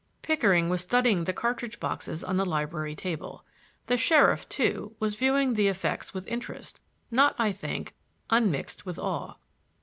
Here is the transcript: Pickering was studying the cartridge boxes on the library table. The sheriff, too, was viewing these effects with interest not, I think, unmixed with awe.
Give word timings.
Pickering 0.23 0.67
was 0.67 0.81
studying 0.81 1.25
the 1.25 1.31
cartridge 1.31 1.79
boxes 1.79 2.23
on 2.23 2.35
the 2.35 2.43
library 2.43 2.95
table. 2.95 3.45
The 3.85 3.97
sheriff, 3.97 4.49
too, 4.49 4.95
was 4.99 5.13
viewing 5.13 5.53
these 5.53 5.69
effects 5.69 6.11
with 6.11 6.25
interest 6.25 6.81
not, 7.11 7.35
I 7.37 7.51
think, 7.51 7.93
unmixed 8.31 8.83
with 8.83 8.97
awe. 8.97 9.35